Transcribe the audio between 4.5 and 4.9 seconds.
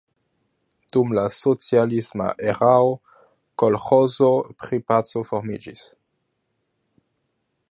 pri